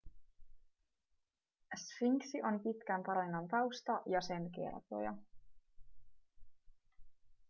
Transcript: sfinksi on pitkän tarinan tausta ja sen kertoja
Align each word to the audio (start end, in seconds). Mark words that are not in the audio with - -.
sfinksi 1.77 2.41
on 2.43 2.59
pitkän 2.59 3.03
tarinan 3.03 3.47
tausta 3.47 4.01
ja 4.05 4.21
sen 4.21 4.51
kertoja 4.51 5.13